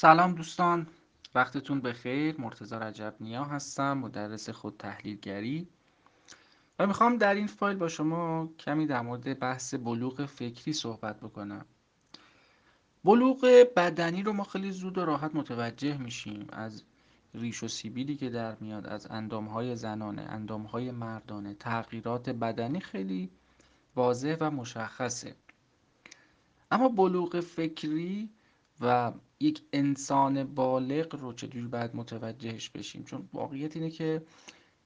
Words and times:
سلام 0.00 0.34
دوستان 0.34 0.86
وقتتون 1.34 1.80
بخیر. 1.80 2.40
مرتضی 2.40 2.74
رجب 2.74 3.14
نیا 3.20 3.44
هستم 3.44 3.98
مدرس 3.98 4.50
خود 4.50 4.76
تحلیلگری. 4.78 5.68
و 6.78 6.86
می‌خوام 6.86 7.16
در 7.16 7.34
این 7.34 7.46
فایل 7.46 7.76
با 7.76 7.88
شما 7.88 8.48
کمی 8.58 8.86
در 8.86 9.00
مورد 9.00 9.38
بحث 9.38 9.74
بلوغ 9.74 10.24
فکری 10.24 10.72
صحبت 10.72 11.20
بکنم. 11.20 11.64
بلوغ 13.04 13.66
بدنی 13.76 14.22
رو 14.22 14.32
ما 14.32 14.44
خیلی 14.44 14.70
زود 14.70 14.98
و 14.98 15.04
راحت 15.04 15.34
متوجه 15.34 15.98
میشیم 15.98 16.46
از 16.52 16.82
ریش 17.34 17.62
و 17.62 17.68
سیبیلی 17.68 18.16
که 18.16 18.30
در 18.30 18.56
میاد 18.60 18.86
از 18.86 19.06
اندامهای 19.10 19.76
زنانه 19.76 20.22
اندامهای 20.22 20.90
مردانه. 20.90 21.54
تغییرات 21.54 22.30
بدنی 22.30 22.80
خیلی 22.80 23.30
واضح 23.96 24.36
و 24.40 24.50
مشخصه. 24.50 25.36
اما 26.70 26.88
بلوغ 26.88 27.40
فکری 27.40 28.30
و 28.80 29.12
یک 29.40 29.62
انسان 29.72 30.44
بالغ 30.44 31.14
رو 31.14 31.32
چجوری 31.32 31.66
باید 31.66 31.96
متوجهش 31.96 32.70
بشیم؟ 32.70 33.04
چون 33.04 33.28
واقعیت 33.32 33.76
اینه 33.76 33.90
که 33.90 34.22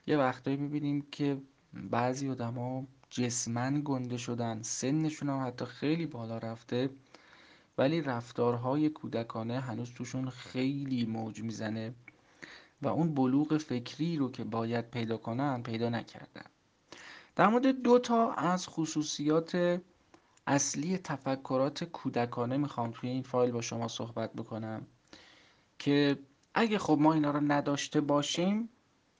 یه 0.07 0.17
وقتایی 0.17 0.57
می‌بینیم 0.57 1.07
که 1.11 1.43
بعضی 1.73 2.29
آدما 2.29 2.87
جسمن 3.11 3.83
گنده 3.85 4.17
شدن 4.17 4.63
سنشون 4.63 5.29
هم 5.29 5.47
حتی 5.47 5.65
خیلی 5.65 6.07
بالا 6.07 6.39
رفته 6.39 6.91
ولی 7.79 8.01
رفتارهای 8.01 8.89
کودکانه 8.89 9.61
هنوز 9.61 9.95
توشون 9.95 10.31
خیلی 10.31 11.07
موج 11.07 11.43
می‌زنه 11.43 11.95
و 12.83 12.89
اون 12.89 13.15
بلوغ 13.15 13.57
فکری 13.57 14.17
رو 14.17 14.31
که 14.31 14.45
باید 14.45 14.91
پیدا 14.91 15.17
کنن 15.17 15.63
پیدا 15.63 15.89
نکردن. 15.89 16.47
در 17.37 17.49
مورد 17.49 17.83
دو 17.83 17.99
تا 17.99 18.33
از 18.33 18.69
خصوصیات 18.69 19.81
اصلی 20.47 20.99
تفکرات 20.99 21.85
کودکانه 21.85 22.57
می‌خوام 22.57 22.91
توی 22.91 23.11
این 23.11 23.23
فایل 23.23 23.51
با 23.51 23.61
شما 23.61 23.89
صحبت 23.89 24.33
بکنم 24.33 24.87
که 25.79 26.19
اگه 26.55 26.79
خب 26.79 26.99
ما 27.01 27.13
اینا 27.13 27.31
رو 27.31 27.41
نداشته 27.41 28.01
باشیم 28.01 28.69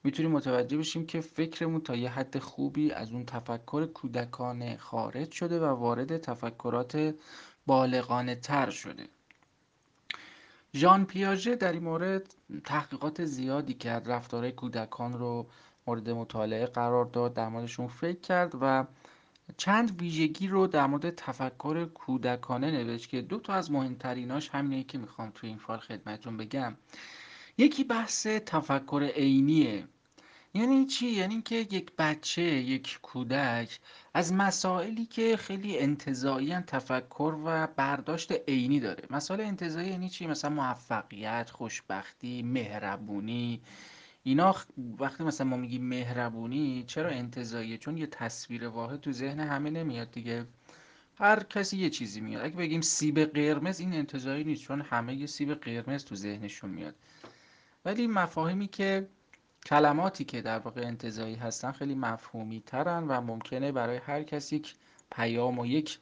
می‌تونیم 0.03 0.31
متوجه 0.31 0.77
بشیم 0.77 1.05
که 1.05 1.21
فکرمون 1.21 1.81
تا 1.81 1.95
یه 1.95 2.09
حد 2.09 2.39
خوبی 2.39 2.91
از 2.91 3.11
اون 3.11 3.25
تفکر 3.25 3.85
کودکانه 3.85 4.77
خارج 4.77 5.31
شده 5.31 5.59
و 5.59 5.65
وارد 5.65 6.17
تفکرات 6.17 7.15
بالغانه 7.65 8.35
تر 8.35 8.69
شده. 8.69 9.07
ژان 10.75 11.05
پیاژه 11.05 11.55
در 11.55 11.71
این 11.71 11.83
مورد 11.83 12.35
تحقیقات 12.63 13.25
زیادی 13.25 13.73
کرد 13.73 14.11
رفتارهای 14.11 14.51
کودکان 14.51 15.13
رو 15.13 15.47
مورد 15.87 16.09
مطالعه 16.09 16.65
قرار 16.65 17.05
داد 17.05 17.33
در 17.33 17.49
موردشون 17.49 17.87
فکر 17.87 18.19
کرد 18.19 18.51
و 18.61 18.85
چند 19.57 20.01
ویژگی 20.01 20.47
رو 20.47 20.67
در 20.67 20.87
مورد 20.87 21.15
تفکر 21.15 21.85
کودکانه 21.85 22.71
نوشت 22.71 23.09
که 23.09 23.21
دو 23.21 23.39
تا 23.39 23.53
از 23.53 23.71
مهمتریناش 23.71 24.49
همینه 24.49 24.83
که 24.83 24.97
می‌خوام 24.97 25.31
توی 25.35 25.49
این 25.49 25.57
فایل 25.57 25.79
خدمتتون 25.79 26.37
بگم. 26.37 26.75
یکی 27.57 27.83
بحث 27.83 28.27
تفکر 28.27 29.11
عینیه. 29.15 29.87
یعنی 30.53 30.85
چی؟ 30.85 31.07
یعنی 31.07 31.41
که 31.41 31.55
یک 31.55 31.91
بچه 31.97 32.41
یک 32.41 32.99
کودک 33.01 33.79
از 34.13 34.33
مسائلی 34.33 35.05
که 35.05 35.37
خیلی 35.37 35.79
انتظایی 35.79 36.59
تفکر 36.59 37.35
و 37.45 37.67
برداشت 37.67 38.31
عینی 38.47 38.79
داره. 38.79 39.03
مسائل 39.09 39.41
انتظایی 39.41 39.89
یعنی 39.89 40.09
چی؟ 40.09 40.27
مثلا 40.27 40.49
موفقیت 40.49 41.49
خوشبختی 41.49 42.43
مهربونی 42.43 43.61
اینا 44.23 44.55
وقتی 44.99 45.23
مثلا 45.23 45.47
ما 45.47 45.57
میگیم 45.57 45.85
مهربونی 45.85 46.83
چرا 46.87 47.09
انتظاییه؟ 47.09 47.77
چون 47.77 47.97
یه 47.97 48.07
تصویر 48.07 48.67
واحد 48.67 48.99
تو 48.99 49.11
ذهن 49.11 49.39
همه 49.39 49.69
نمیاد 49.69 50.11
دیگه. 50.11 50.45
هر 51.15 51.43
کسی 51.43 51.77
یه 51.77 51.89
چیزی 51.89 52.21
میاد. 52.21 52.45
اگه 52.45 52.55
بگیم 52.55 52.81
سیب 52.81 53.19
قرمز 53.19 53.79
این 53.79 53.93
انتظایی 53.93 54.43
نیست 54.43 54.61
چون 54.61 54.81
همه 54.81 55.15
یه 55.15 55.25
سیب 55.25 55.53
قرمز 55.53 56.05
تو 56.05 56.15
ذهنشون 56.15 56.69
میاد. 56.69 56.95
ولی 57.85 58.07
مفاهیمی 58.07 58.67
که 58.67 59.07
کلماتی 59.65 60.25
که 60.25 60.41
در 60.41 60.59
واقع 60.59 60.81
انتظایی 60.81 61.35
هستن 61.35 61.71
خیلی 61.71 61.95
مفهومی 61.95 62.61
ترن 62.65 63.07
و 63.07 63.21
ممکنه 63.21 63.71
برای 63.71 63.97
هر 63.97 64.23
کس 64.23 64.53
یک 64.53 64.75
پیام 65.11 65.59
و 65.59 65.65
یک 65.65 65.99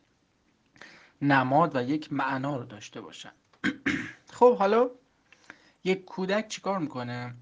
نماد 1.22 1.75
و 1.75 1.84
یک 1.84 2.13
معنا 2.13 2.57
رو 2.57 2.66
داشته 2.66 3.01
باشن. 3.01 3.31
خب 4.38 4.57
حالا 4.57 4.90
یک 5.84 6.06
کودک 6.06 6.47
چیکار 6.47 6.79
می‌کنه؟ 6.79 7.35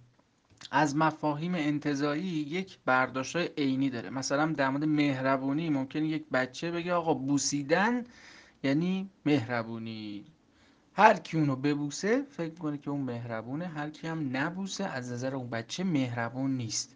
از 0.71 0.95
مفاهیم 0.95 1.55
انتظایی 1.55 2.23
یک 2.23 2.79
برداشت 2.85 3.35
عینی 3.35 3.89
داره. 3.89 4.09
مثلا 4.09 4.45
در 4.45 4.69
مورد 4.69 4.83
مهربونی 4.83 5.69
ممکنه 5.69 6.07
یک 6.07 6.29
بچه 6.29 6.71
بگه 6.71 6.93
آقا 6.93 7.13
بوسیدن 7.13 8.03
یعنی 8.63 9.09
مهربونی. 9.25 10.25
هر 10.93 11.13
کی 11.13 11.37
اونو 11.37 11.55
ببوسه 11.55 12.21
فکر 12.21 12.53
کنه 12.53 12.77
که 12.77 12.89
اون 12.89 13.01
مهربونه. 13.01 13.67
هر 13.67 13.89
کی 13.89 14.07
هم 14.07 14.37
نبوسه 14.37 14.85
از 14.85 15.11
نظر 15.11 15.35
اون 15.35 15.49
بچه 15.49 15.83
مهربون 15.83 16.57
نیست. 16.57 16.95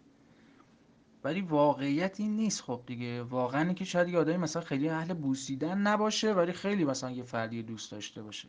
ولی 1.24 1.40
واقعیت 1.40 2.20
این 2.20 2.36
نیست 2.36 2.62
خب 2.62 2.82
دیگه. 2.86 3.22
واقعا 3.22 3.72
که 3.72 3.84
شاید 3.84 4.08
یه 4.08 4.18
آدمی 4.18 4.36
مثلا 4.36 4.62
خیلی 4.62 4.88
اهل 4.88 5.14
بوسیدن 5.14 5.78
نباشه 5.78 6.32
ولی 6.32 6.52
خیلی 6.52 6.84
مثلا 6.84 7.10
یه 7.10 7.22
فردی 7.22 7.62
دوست 7.62 7.92
داشته 7.92 8.22
باشه. 8.22 8.48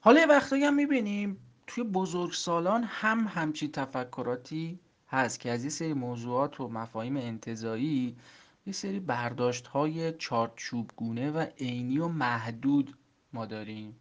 حالا 0.00 0.20
یه 0.20 0.26
وقتایی 0.26 0.64
هم 0.64 0.74
می‌بینیم 0.74 1.36
توی 1.70 1.84
بزرگسالان 1.84 2.84
هم 2.84 3.26
همچی 3.34 3.68
تفکراتی 3.68 4.78
هست 5.08 5.40
که 5.40 5.50
از 5.50 5.64
یه 5.64 5.70
سری 5.70 5.92
موضوعات 5.92 6.60
و 6.60 6.68
مفاهیم 6.68 7.16
انتظایی 7.16 8.16
یه 8.66 8.72
سری 8.72 9.00
برداشت 9.00 9.66
های 9.66 10.12
چارچوبگونه 10.12 11.30
و 11.30 11.46
عینی 11.58 11.98
و 11.98 12.08
محدود 12.08 12.96
ما 13.32 13.46
داریم. 13.46 13.96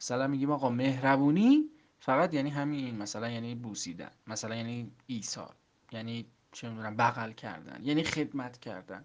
مثلا 0.00 0.26
میگیم 0.26 0.50
آقا 0.50 0.70
مهربونی 0.70 1.64
فقط 2.00 2.34
یعنی 2.34 2.50
همین 2.50 2.96
مثلا 2.96 3.30
یعنی 3.30 3.54
بوسیدن 3.54 4.10
مثلا 4.26 4.54
یعنی 4.54 4.90
ایثار 5.06 5.54
یعنی 5.92 6.26
چه 6.52 6.68
می‌دونم 6.68 6.96
بغل 6.96 7.32
کردن 7.32 7.80
یعنی 7.84 8.02
خدمت 8.02 8.58
کردن. 8.58 9.04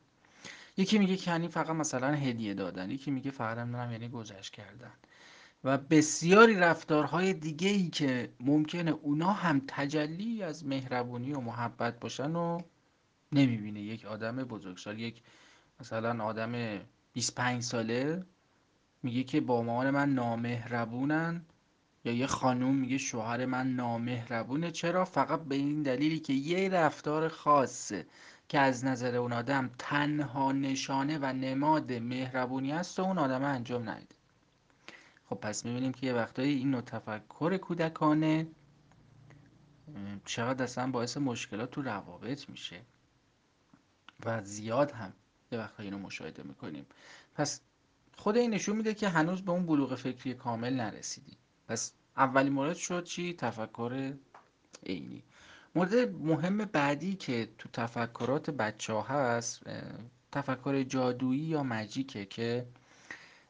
یکی 0.77 0.97
میگه 0.97 1.17
که 1.17 1.31
یعنی 1.31 1.47
فقط 1.47 1.69
مثلا 1.69 2.11
هدیه 2.11 2.53
دادن 2.53 2.91
یکی 2.91 3.11
میگه 3.11 3.31
فقط 3.31 3.57
هم 3.57 3.91
یعنی 3.91 4.09
گذشت 4.09 4.53
کردن. 4.53 4.91
و 5.63 5.77
بسیاری 5.77 6.55
رفتارهای 6.55 7.33
دیگه 7.33 7.69
ای 7.69 7.89
که 7.89 8.33
ممکنه 8.39 8.91
اونا 8.91 9.33
هم 9.33 9.61
تجلی 9.67 10.43
از 10.43 10.65
مهربونی 10.65 11.33
و 11.33 11.39
محبت 11.39 11.99
باشن 11.99 12.35
و 12.35 12.61
نمی‌بینه. 13.31 13.81
یک 13.81 14.05
آدم 14.05 14.35
بزرگسال 14.35 14.99
یک 14.99 15.21
مثلا 15.79 16.23
آدم 16.23 16.79
25 17.13 17.63
ساله 17.63 18.25
میگه 19.03 19.23
که 19.23 19.41
با 19.41 19.61
مامان 19.61 19.89
من 19.89 20.09
نامهربونن 20.13 21.45
یا 22.05 22.13
یه 22.13 22.27
خانوم 22.27 22.75
میگه 22.75 22.97
شوهر 22.97 23.45
من 23.45 23.75
نامهربونه. 23.75 24.71
چرا؟ 24.71 25.05
فقط 25.05 25.43
به 25.43 25.55
این 25.55 25.83
دلیلی 25.83 26.19
که 26.19 26.33
یه 26.33 26.69
رفتار 26.69 27.27
خاصه 27.27 28.07
که 28.49 28.59
از 28.59 28.85
نظر 28.85 29.15
اون 29.15 29.33
آدم 29.33 29.69
تنها 29.77 30.51
نشانه 30.51 31.19
و 31.21 31.33
نماد 31.33 31.93
مهربونی 31.93 32.71
است 32.71 32.99
و 32.99 33.03
اون 33.03 33.17
آدم 33.17 33.43
انجام 33.43 33.89
ندیده 33.89 34.15
خب 35.29 35.35
پس 35.35 35.65
می‌بینیم 35.65 35.91
که 35.91 36.07
یه 36.07 36.13
وقتایی 36.13 36.57
این 36.57 36.71
نوع 36.71 36.81
تفکر 36.81 37.57
کودکانه 37.57 38.47
چقدر 40.25 40.63
اصلا 40.63 40.91
باعث 40.91 41.17
مشکلات 41.17 41.71
تو 41.71 41.81
روابط 41.81 42.49
میشه 42.49 42.81
و 44.25 44.43
زیاد 44.43 44.91
هم 44.91 45.13
یه 45.51 45.59
وقتایی 45.59 45.89
اینو 45.89 45.99
مشاهده 45.99 46.43
می‌کنیم. 46.43 46.85
پس 47.35 47.61
خود 48.17 48.37
این 48.37 48.53
نشون 48.53 48.75
میده 48.75 48.93
که 48.93 49.09
هنوز 49.09 49.41
به 49.41 49.51
اون 49.51 49.65
بلوغ 49.65 49.95
فکری 49.95 50.33
کامل 50.33 50.73
نرسیدیم 50.73 51.37
پس 51.67 51.93
اولین 52.17 52.53
مورد 52.53 52.75
شد 52.75 53.03
چی؟ 53.03 53.33
تفکر 53.33 54.13
عینی. 54.85 55.23
مورد 55.75 55.95
مهم 56.11 56.57
بعدی 56.57 57.15
که 57.15 57.49
تو 57.57 57.69
تفکرات 57.73 58.49
بچه 58.49 58.93
ها 58.93 59.01
هست 59.01 59.63
تفکر 60.31 60.83
جادویی 60.83 61.39
یا 61.39 61.63
مجیکه 61.63 62.25
که 62.25 62.65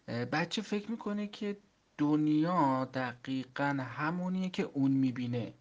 بچه 0.07 0.61
فکر 0.61 0.91
می‌کنه 0.91 1.27
که 1.27 1.57
دنیا 1.97 2.85
دقیقا 2.93 3.85
همونیه 3.95 4.49
که 4.49 4.63
اون 4.63 4.91
می‌بینه. 4.91 5.53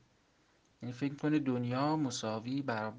یعنی 0.82 0.92
فکر 0.92 1.10
می‌کنه 1.10 1.38
دنیا 1.38 1.96
مساوی 1.96 2.64
و 2.66 2.92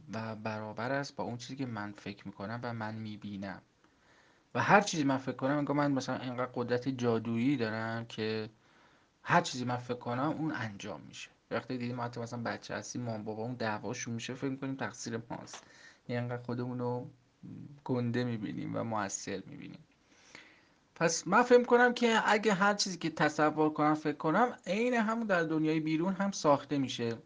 برابر 0.43 0.91
است 0.91 1.15
با 1.15 1.23
اون 1.23 1.37
چیزی 1.37 1.55
که 1.55 1.65
من 1.65 1.91
فکر 1.91 2.27
می‌کنم 2.27 2.59
و 2.63 2.73
من 2.73 2.95
می‌بینم. 2.95 3.61
و 4.55 4.61
هر 4.61 4.81
چیزی 4.81 5.03
من 5.03 5.17
فکر 5.17 5.35
کنم 5.35 5.57
انگار 5.57 5.75
من 5.75 5.91
مثلا 5.91 6.17
اینقدر 6.17 6.51
قدرت 6.55 6.89
جادویی 6.89 7.57
دارم 7.57 8.05
که 8.05 8.49
هر 9.23 9.41
چیزی 9.41 9.65
من 9.65 9.77
فکر 9.77 9.97
کنم 9.97 10.35
اون 10.39 10.51
انجام 10.51 11.01
میشه. 11.07 11.29
وقتی 11.51 11.77
دیدیم 11.77 12.01
حتی 12.01 12.19
مثلا 12.19 12.41
بچه 12.41 12.75
هستیم 12.75 13.01
مام 13.01 13.23
بابا 13.23 13.43
اون 13.43 13.53
دعواشون 13.53 14.13
میشه 14.13 14.33
فکر 14.33 14.49
می‌کنیم 14.49 14.75
تقصیر 14.75 15.19
ماست. 15.29 15.63
یعنی 16.07 16.21
انقدر 16.21 16.43
خودمون 16.43 16.79
رو 16.79 17.09
گنده 17.83 18.23
می‌بینیم 18.23 18.75
و 18.75 18.83
موثر 18.83 19.41
می‌بینیم. 19.47 19.79
پس 20.95 21.27
من 21.27 21.41
فکر 21.41 21.63
کنم 21.63 21.93
که 21.93 22.21
اگه 22.25 22.53
هر 22.53 22.73
چیزی 22.73 22.97
که 22.97 23.09
تصور 23.09 23.69
کنم 23.69 23.93
فکر 23.93 24.17
کنم 24.17 24.57
عین 24.67 24.93
همون 24.93 25.27
در 25.27 25.43
دنیای 25.43 25.79
بیرون 25.79 26.13
هم 26.13 26.31
ساخته 26.31 26.77
میشه. 26.77 27.17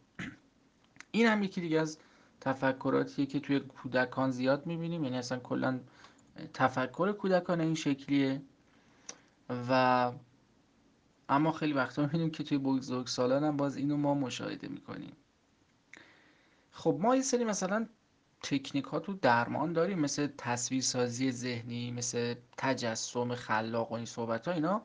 این 1.11 1.27
هم 1.27 1.43
یکی 1.43 1.61
دیگه 1.61 1.81
از 1.81 1.97
تفکراتیه 2.41 3.25
که 3.25 3.39
توی 3.39 3.59
کودکان 3.59 4.31
زیاد 4.31 4.65
می‌بینیم. 4.65 5.03
یعنی 5.03 5.17
اصلا 5.17 5.39
کلا 5.39 5.79
تفکر 6.53 7.11
کودکان 7.11 7.61
این 7.61 7.75
شکلیه. 7.75 8.41
و 9.69 10.11
اما 11.29 11.51
خیلی 11.51 11.73
وقتا 11.73 12.01
می‌بینیم 12.01 12.31
که 12.31 12.43
توی 12.43 12.57
بزرگسالان 12.57 13.43
هم 13.43 13.57
باز 13.57 13.77
اینو 13.77 13.97
ما 13.97 14.13
مشاهده 14.13 14.67
می‌کنیم. 14.67 15.13
خب 16.71 16.97
ما 17.01 17.15
یه 17.15 17.21
سری 17.21 17.43
مثلا 17.43 17.87
تکنیک 18.41 18.85
ها 18.85 18.99
تو 18.99 19.13
درمان 19.13 19.73
داریم 19.73 19.99
مثل 19.99 20.27
تصویرسازی 20.37 21.31
ذهنی 21.31 21.91
مثل 21.91 22.35
تجسم 22.57 23.35
خلاق 23.35 23.91
و 23.91 23.95
این 23.95 24.05
صحبت 24.05 24.47
ها 24.47 24.53
اینا 24.53 24.81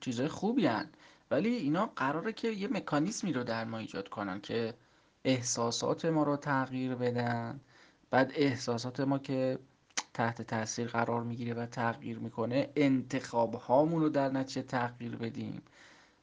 چیزهای 0.00 0.28
خوبی 0.28 0.66
هن. 0.66 0.88
ولی 1.30 1.48
اینا 1.48 1.86
قراره 1.96 2.32
که 2.32 2.48
یه 2.48 2.68
مکانیزمی 2.68 3.32
رو 3.32 3.44
در 3.44 3.64
ما 3.64 3.78
ایجاد 3.78 4.08
کنن 4.08 4.40
که 4.40 4.74
احساسات 5.24 6.04
ما 6.04 6.22
رو 6.22 6.36
تغییر 6.36 6.94
بدن 6.94 7.60
بعد 8.10 8.32
احساسات 8.34 9.00
ما 9.00 9.18
که 9.18 9.58
تحت 10.14 10.42
تاثیر 10.42 10.88
قرار 10.88 11.22
می‌گیره 11.22 11.54
و 11.54 11.66
تغییر 11.66 12.18
می‌کنه 12.18 12.70
انتخاب 12.76 13.54
هامون 13.54 14.02
رو 14.02 14.08
در 14.08 14.28
نتیجه 14.28 14.62
تغییر 14.62 15.16
بدیم 15.16 15.62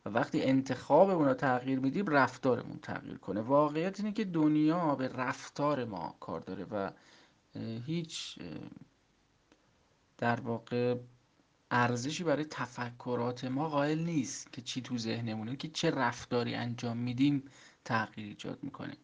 و 0.06 0.10
وقتی 0.10 0.44
انتخابمون 0.44 1.28
رو 1.28 1.34
تغییر 1.34 1.80
میدیم 1.80 2.06
رفتارمون 2.06 2.80
تغییر 2.80 3.18
کنه. 3.18 3.42
واقعیت 3.42 4.00
اینه 4.00 4.12
که 4.12 4.26
دنیا 4.26 4.96
به 4.96 5.08
رفتار 5.08 5.86
ما 5.86 6.16
کار 6.20 6.40
داره 6.40 6.66
و 6.72 6.92
هیچ 7.86 8.40
در 10.18 10.40
واقع 10.40 10.96
ارزشی 11.72 12.24
برای 12.24 12.46
تفکرات 12.46 13.46
ما 13.46 13.70
قائل 13.70 14.00
نیست 14.00 14.54
که 14.54 14.62
چی 14.62 14.82
تو 14.82 14.98
ذهنمونه 14.98 15.56
که 15.56 15.68
چه 15.68 15.92
رفتاری 15.92 16.56
انجام 16.56 16.98
میدیم 16.98 17.44
تغییر 17.86 18.28
ایجاد 18.28 18.60
می‌کنه. 18.64 18.98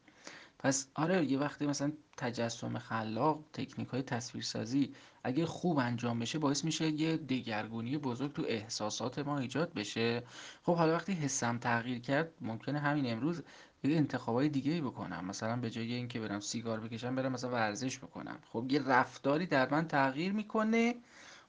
پس 0.59 0.87
آره 0.95 1.25
یه 1.25 1.39
وقتی 1.39 1.65
مثلا 1.65 1.91
تجسم 2.17 2.79
خلاق 2.79 3.43
تکنیک 3.53 3.87
های 3.87 4.01
تصویرسازی 4.01 4.93
اگه 5.29 5.45
خوب 5.45 5.77
انجام 5.77 6.19
بشه 6.19 6.39
باعث 6.39 6.65
میشه 6.65 6.87
یه 6.87 7.17
دگرگونی 7.17 7.97
بزرگ 7.97 8.33
تو 8.33 8.45
احساسات 8.47 9.19
ما 9.19 9.39
ایجاد 9.39 9.73
بشه. 9.73 10.23
خب 10.63 10.75
حالا 10.75 10.93
وقتی 10.93 11.13
حسم 11.13 11.57
تغییر 11.57 11.99
کرد 11.99 12.33
ممکنه 12.41 12.79
همین 12.79 13.11
امروز 13.11 13.43
یه 13.83 13.97
انتخابای 13.97 14.49
دیگه 14.49 14.71
ای 14.71 14.81
بکنم. 14.81 15.25
مثلا 15.25 15.55
به 15.55 15.69
جای 15.69 15.93
اینکه 15.93 16.19
برم 16.19 16.39
سیگار 16.39 16.79
بکشم 16.79 17.15
برم 17.15 17.31
مثلا 17.31 17.49
ورزش 17.49 17.99
بکنم. 17.99 18.39
خب 18.53 18.65
یه 18.69 18.81
رفتاری 18.87 19.45
در 19.45 19.69
من 19.71 19.87
تغییر 19.87 20.31
می‌کنه. 20.31 20.95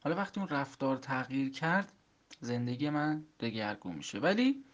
حالا 0.01 0.17
وقتی 0.17 0.41
اون 0.41 0.49
رفتار 0.49 0.97
تغییر 0.97 1.51
کرد 1.51 1.93
زندگی 2.41 2.91
من 2.91 3.25
دگرگون 3.41 3.95
میشه. 3.95 4.19
ولی 4.19 4.65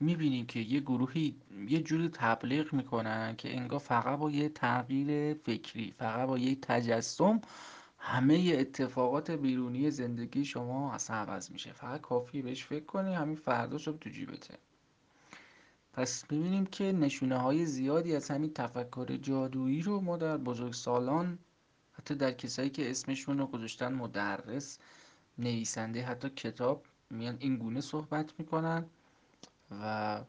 می‌بینیم 0.00 0.46
که 0.46 0.60
یه 0.60 0.80
گروهی 0.80 1.36
یه 1.68 1.80
جوری 1.82 2.08
تبلیغ 2.08 2.72
می‌کنن 2.72 3.36
که 3.36 3.56
انگار 3.56 3.78
فقط 3.78 4.18
با 4.18 4.30
یه 4.30 4.48
تغییر 4.48 5.34
فکری 5.34 5.94
فقط 5.98 6.28
با 6.28 6.38
یه 6.38 6.54
تجسم 6.54 7.40
همه 7.98 8.56
اتفاقات 8.58 9.30
بیرونی 9.30 9.90
زندگی 9.90 10.44
شما 10.44 10.92
اصلا 10.92 11.16
عوض 11.16 11.50
میشه. 11.50 11.72
فقط 11.72 12.00
کافی 12.00 12.42
بهش 12.42 12.64
فکر 12.64 12.84
کنی 12.84 13.14
همین 13.14 13.36
فردا 13.36 13.78
شب 13.78 13.96
تو 13.96 14.10
جیبته 14.10 14.58
پس 15.92 16.24
می‌بینیم 16.30 16.66
که 16.66 16.84
نشونه 16.92 17.38
های 17.38 17.66
زیادی 17.66 18.16
از 18.16 18.30
همین 18.30 18.52
تفکر 18.54 19.16
جادویی 19.16 19.82
رو 19.82 20.00
ما 20.00 20.16
در 20.16 20.36
بزرگسالان 20.36 21.38
حتی 21.92 22.14
در 22.14 22.32
کسایی 22.32 22.70
که 22.70 22.90
اسمشون 22.90 23.38
رو 23.38 23.46
گذاشتن 23.46 23.94
مدرس 23.94 24.78
نویسنده 25.38 26.02
حتی 26.02 26.30
کتاب 26.30 26.84
میان 27.10 27.36
این 27.40 27.56
گونه 27.56 27.80
صحبت 27.80 28.32
می‌کنن. 28.38 28.84
و 29.70 30.24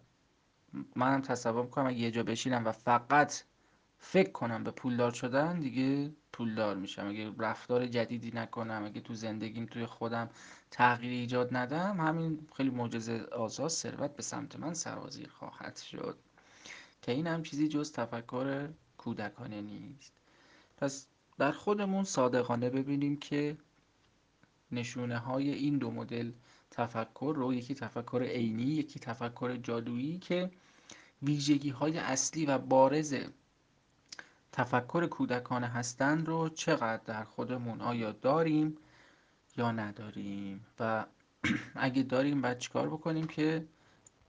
منم 0.95 1.21
تصور 1.21 1.63
می‌کنم 1.63 1.87
اگه 1.87 1.97
یه 1.97 2.11
جا 2.11 2.23
بشینم 2.23 2.65
و 2.65 2.71
فقط 2.71 3.33
فکر 3.97 4.31
کنم 4.31 4.63
به 4.63 4.71
پولدار 4.71 5.11
شدن 5.11 5.59
دیگه 5.59 6.11
پولدار 6.33 6.75
میشم. 6.75 7.07
اگه 7.07 7.31
رفتار 7.37 7.87
جدیدی 7.87 8.31
نکنم 8.31 8.83
اگه 8.85 9.01
تو 9.01 9.13
زندگیم 9.13 9.65
توی 9.65 9.85
خودم 9.85 10.29
تغییر 10.71 11.11
ایجاد 11.11 11.55
ندم 11.55 11.99
همین 11.99 12.47
خیلی 12.57 12.69
معجزه 12.69 13.23
آسا 13.31 13.69
ثروت 13.69 14.15
به 14.15 14.23
سمت 14.23 14.55
من 14.55 14.73
سرازیر 14.73 15.29
خواهد 15.29 15.77
شد. 15.77 16.17
که 17.01 17.11
این 17.11 17.27
هم 17.27 17.43
چیزی 17.43 17.67
جز 17.67 17.91
تفکر 17.91 18.69
کودکانه 18.97 19.61
نیست. 19.61 20.13
پس 20.77 21.07
در 21.37 21.51
خودمون 21.51 22.03
صادقانه 22.03 22.69
ببینیم 22.69 23.17
که 23.17 23.57
نشونه 24.71 25.17
های 25.17 25.53
این 25.53 25.77
دو 25.77 25.91
مدل 25.91 26.31
تفکر 26.71 27.33
رو 27.37 27.53
یکی 27.53 27.75
تفکر 27.75 28.23
عینی 28.23 28.63
یکی 28.63 28.99
تفکر 28.99 29.55
جادویی 29.55 30.17
که 30.19 30.51
ویژگی 31.23 31.69
های 31.69 31.97
اصلی 31.97 32.45
و 32.45 32.57
بارز 32.57 33.15
تفکر 34.51 35.07
کودکانه 35.07 35.67
هستند 35.67 36.27
رو 36.27 36.49
چقدر 36.49 37.03
در 37.05 37.23
خودمون 37.23 37.81
آیا 37.81 38.11
داریم 38.11 38.77
یا 39.57 39.71
نداریم؟ 39.71 40.65
و 40.79 41.05
اگه 41.75 42.03
داریم 42.03 42.41
باید 42.41 42.57
چیکار 42.57 42.89
بکنیم 42.89 43.27
که 43.27 43.67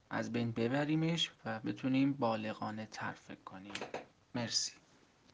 از 0.09 0.31
بین 0.31 0.51
ببریمش 0.51 1.31
و 1.45 1.59
بتونیم 1.59 2.13
بالغانه 2.13 2.85
تر 2.91 3.11
فکر 3.11 3.43
کنیم؟ 3.45 3.73
مرسی. 4.35 4.82